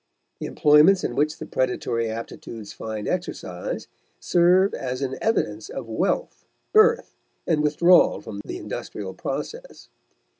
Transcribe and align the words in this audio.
The 0.39 0.47
employments 0.47 1.03
in 1.03 1.15
which 1.15 1.37
the 1.37 1.45
predatory 1.45 2.09
aptitudes 2.09 2.73
find 2.73 3.07
exercise 3.07 3.87
serve 4.19 4.73
as 4.73 5.03
an 5.03 5.15
evidence 5.21 5.69
of 5.69 5.87
wealth, 5.87 6.43
birth, 6.73 7.13
and 7.45 7.61
withdrawal 7.61 8.19
from 8.19 8.41
the 8.43 8.57
industrial 8.57 9.13
process. 9.13 9.89